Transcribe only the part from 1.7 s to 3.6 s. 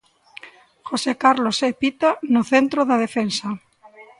Pita no centro da defensa.